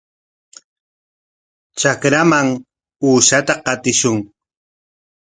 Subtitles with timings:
[1.77, 2.47] Trakraman
[3.07, 4.17] uushata qatishun.